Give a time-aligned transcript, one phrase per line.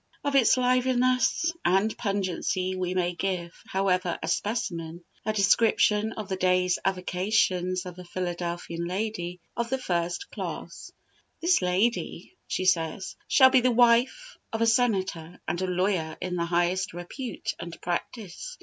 [0.23, 6.37] Of its liveliness and pungency we may give, however, a specimen; her description of the
[6.37, 10.91] day's avocations of a Philadelphian lady of the first class:
[11.39, 16.35] "This lady," she says, "shall be the wife of a senator and a lawyer in
[16.35, 18.57] the highest repute and practice.